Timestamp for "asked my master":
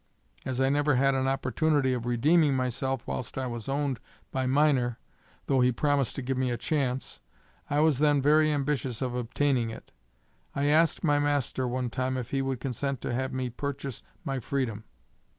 10.69-11.67